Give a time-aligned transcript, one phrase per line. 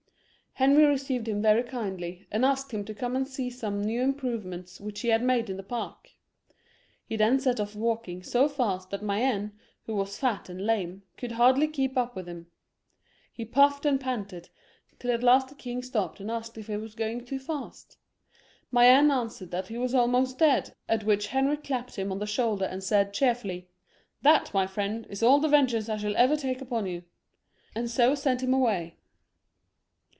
[0.55, 4.81] Henry received him very kindly, and asked him to come and see some new improvements
[4.81, 6.09] which he had made in the park.
[7.05, 9.53] He then set off walking so fast that Mayenne,
[9.85, 12.47] who was fat and lame, could hardly keep up with him.
[13.31, 14.49] He puffed and panted,
[14.99, 17.97] till at last the king stopped and asked whether he were going too fast.
[18.73, 22.65] Mayenne answered that he was almost dead, at which Henry clapped him on the shoulder
[22.65, 23.69] and said, cheerfully,"
[24.21, 27.03] That, my friend, is all the vengeance I shall ever take upon you;"
[27.75, 28.97] and so sent him away.